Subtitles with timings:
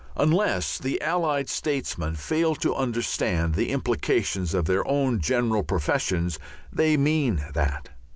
[0.15, 6.39] Unless the Allied statesmen fail to understand the implications of their own general professions
[6.73, 7.89] they mean that.